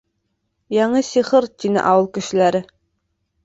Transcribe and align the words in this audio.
—Яңы 0.83 1.03
сихыр!— 1.11 1.49
тине 1.59 1.85
ауыл 1.93 2.11
кешеләре. 2.19 2.67